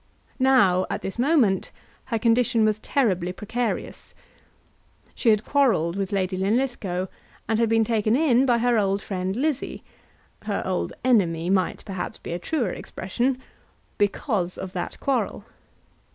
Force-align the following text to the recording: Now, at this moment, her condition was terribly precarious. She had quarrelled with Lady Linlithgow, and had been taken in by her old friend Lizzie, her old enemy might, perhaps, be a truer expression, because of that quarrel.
Now, 0.39 0.87
at 0.89 1.03
this 1.03 1.19
moment, 1.19 1.69
her 2.05 2.17
condition 2.17 2.65
was 2.65 2.79
terribly 2.79 3.31
precarious. 3.31 4.15
She 5.13 5.29
had 5.29 5.45
quarrelled 5.45 5.95
with 5.95 6.11
Lady 6.11 6.37
Linlithgow, 6.37 7.05
and 7.47 7.59
had 7.59 7.69
been 7.69 7.83
taken 7.83 8.15
in 8.15 8.47
by 8.47 8.57
her 8.57 8.79
old 8.79 9.03
friend 9.03 9.35
Lizzie, 9.35 9.83
her 10.45 10.63
old 10.65 10.91
enemy 11.05 11.51
might, 11.51 11.85
perhaps, 11.85 12.17
be 12.17 12.31
a 12.33 12.39
truer 12.39 12.71
expression, 12.71 13.37
because 13.99 14.57
of 14.57 14.73
that 14.73 14.99
quarrel. 14.99 15.45